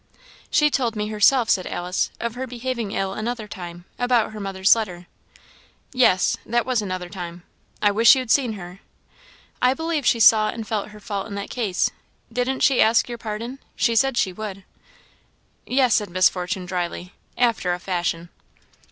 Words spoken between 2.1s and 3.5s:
"of her behaving ill another